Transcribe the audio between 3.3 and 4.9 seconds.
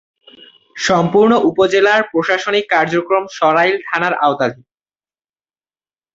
সরাইল থানার আওতাধীন।